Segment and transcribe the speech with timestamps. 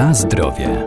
[0.00, 0.86] Na zdrowie.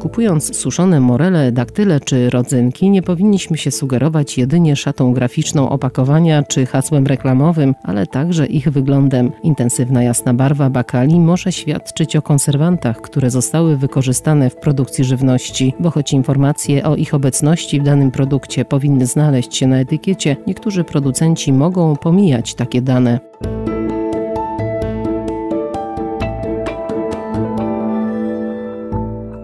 [0.00, 6.66] Kupując suszone morele, daktyle czy rodzynki, nie powinniśmy się sugerować jedynie szatą graficzną opakowania czy
[6.66, 9.32] hasłem reklamowym, ale także ich wyglądem.
[9.42, 15.90] Intensywna jasna barwa bakali może świadczyć o konserwantach, które zostały wykorzystane w produkcji żywności, bo
[15.90, 21.52] choć informacje o ich obecności w danym produkcie powinny znaleźć się na etykiecie, niektórzy producenci
[21.52, 23.20] mogą pomijać takie dane.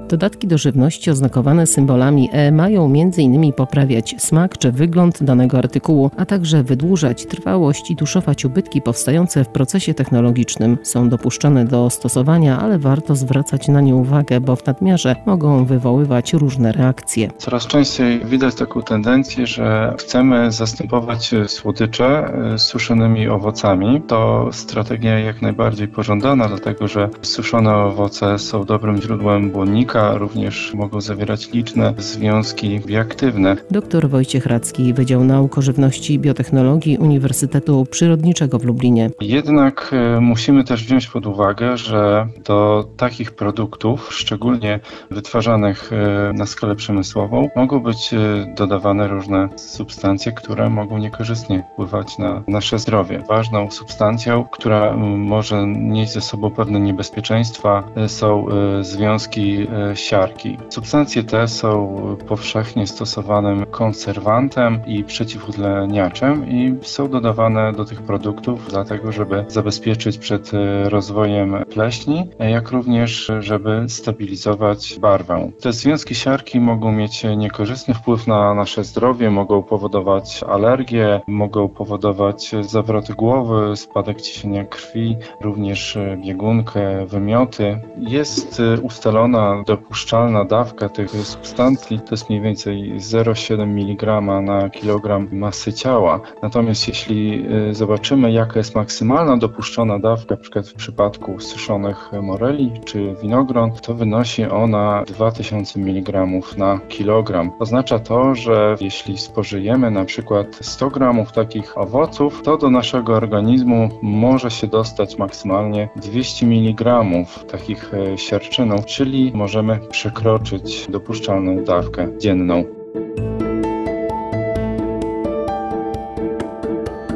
[0.08, 3.52] Dodatki do żywności oznakowane symbolami E mają m.in.
[3.52, 9.48] poprawiać smak czy wygląd danego artykułu, a także wydłużać trwałość i tuszować ubytki powstające w
[9.48, 10.78] procesie technologicznym.
[10.82, 16.32] Są dopuszczone do stosowania, ale warto zwracać na nie uwagę, bo w nadmiarze mogą wywoływać
[16.32, 17.30] różne reakcje.
[17.38, 24.02] Coraz częściej widać taką tendencję, że chcemy zastępować słodycze e, suszonymi owocami.
[24.06, 31.00] To strategia jak najbardziej pożądana, dlatego że suszone owoce są dobrym źródłem błonnika, również mogą
[31.00, 33.56] zawierać liczne związki bioaktywne.
[33.70, 39.10] Dr Wojciech Radzki, Wydział Nauk o Żywności i Biotechnologii Uniwersytetu Przyrodniczego w Lublinie.
[39.20, 46.46] Jednak e, musimy też wziąć pod uwagę, że do takich produktów, szczególnie wytwarzanych e, na
[46.46, 48.18] skalę przemysłową, mogą być e,
[48.56, 53.22] dodawane różne substancje, które mogą niekorzystnie wpływać na nasze zdrowie.
[53.28, 58.46] Ważną substancją, która może nieść ze sobą pewne niebezpieczeństwa, są
[58.80, 60.58] związki siarki.
[60.68, 61.96] Substancje te są
[62.28, 70.54] powszechnie stosowanym konserwantem i przeciwutleniaczem i są dodawane do tych produktów dlatego, żeby zabezpieczyć przed
[70.54, 75.50] e, rozwojem pleśni, jak również żeby stabilizować barwę.
[75.60, 82.54] Te związki siarki mogą mieć niekorzystny wpływ na nasze zdrowie, mogą powodować alergie, mogą powodować
[82.60, 87.80] zawroty głowy, spadek ciśnienia krwi, również biegunkę, wymioty.
[87.98, 94.70] Jest e, ustalona do dopuszczalna dawka tych substancji to jest mniej więcej 0,7 mg na
[94.70, 96.20] kilogram masy ciała.
[96.42, 100.62] Natomiast jeśli y, zobaczymy, jaka jest maksymalna dopuszczona dawka, np.
[100.62, 106.26] w przypadku suszonych moreli czy winogron, to wynosi ona 2000 mg
[106.56, 107.50] na kilogram.
[107.58, 114.50] Oznacza to, że jeśli spożyjemy przykład 100 gramów takich owoców, to do naszego organizmu może
[114.50, 117.04] się dostać maksymalnie 200 mg
[117.52, 122.64] takich e, siarczynów, czyli możemy przekroczyć dopuszczalną dawkę dzienną.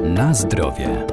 [0.05, 1.07] Na zdrowie.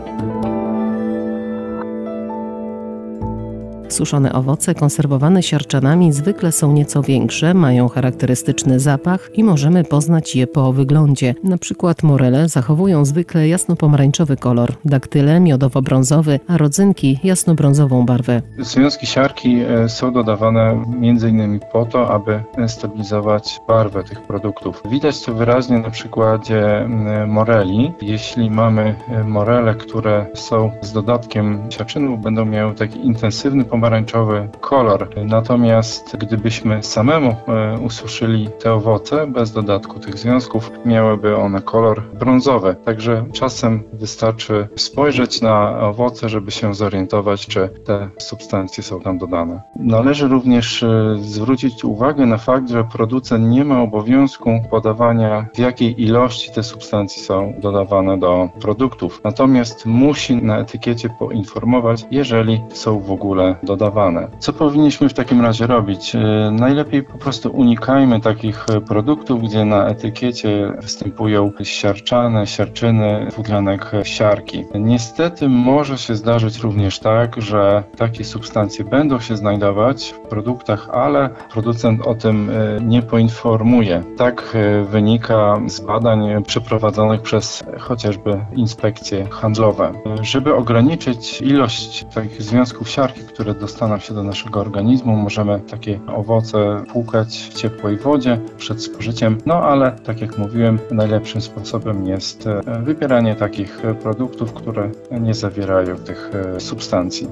[3.95, 10.47] Suszone owoce konserwowane siarczanami zwykle są nieco większe, mają charakterystyczny zapach i możemy poznać je
[10.47, 11.35] po wyglądzie.
[11.43, 18.41] Na przykład morele zachowują zwykle jasno-pomarańczowy kolor, daktyle miodowo-brązowy, a rodzynki jasno-brązową barwę.
[18.59, 21.59] Związki siarki e, są dodawane m.in.
[21.71, 24.81] po to, aby stabilizować barwę tych produktów.
[24.89, 26.89] Widać to wyraźnie na przykładzie
[27.27, 27.91] moreli.
[28.01, 34.49] Jeśli mamy e, morele, które są z dodatkiem siarczynu, będą miały taki intensywny pomarańczowy pomarańczowy
[34.61, 35.09] kolor.
[35.25, 42.75] Natomiast gdybyśmy samemu e, ususzyli te owoce bez dodatku tych związków, miałyby one kolor brązowy.
[42.85, 49.61] Także czasem wystarczy spojrzeć na owoce, żeby się zorientować, czy te substancje są tam dodane.
[49.75, 56.01] Należy również e, zwrócić uwagę na fakt, że producent nie ma obowiązku podawania, w jakiej
[56.01, 59.21] ilości te substancje są dodawane do produktów.
[59.23, 64.27] Natomiast musi na etykiecie poinformować, jeżeli są w ogóle dodawane.
[64.39, 66.15] Co powinniśmy w takim razie robić?
[66.15, 66.19] E,
[66.51, 74.65] najlepiej po prostu unikajmy takich e, produktów, gdzie na etykiecie występują siarczane, siarczyny, dwutlenek siarki.
[74.75, 81.29] Niestety może się zdarzyć również tak, że takie substancje będą się znajdować w produktach, ale
[81.51, 84.03] producent o tym nie poinformuje.
[84.17, 84.57] Tak
[84.89, 89.93] wynika z badań przeprowadzonych przez chociażby inspekcje handlowe.
[90.21, 95.15] Żeby ograniczyć ilość takich związków siarki, które dostaną się do naszego organizmu.
[95.15, 101.41] Możemy takie owoce płukać w ciepłej wodzie przed spożyciem, no ale tak jak mówiłem, najlepszym
[101.41, 107.27] sposobem jest e, wybieranie takich produktów, które nie zawierają tych e, substancji.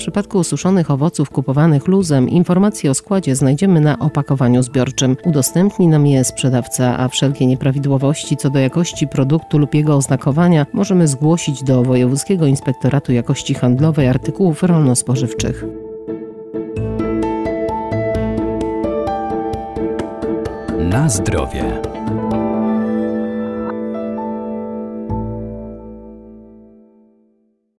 [0.00, 5.16] Przypadku ususzonych owoców kupowanych luzem informacje o składzie znajdziemy na opakowaniu zbiorczym.
[5.24, 11.08] Udostępni nam je sprzedawca, a wszelkie nieprawidłowości co do jakości produktu lub jego oznakowania możemy
[11.08, 15.64] zgłosić do Wojewódzkiego Inspektoratu Jakości Handlowej Artykułów Rolno-Spożywczych.
[20.78, 21.80] Na zdrowie.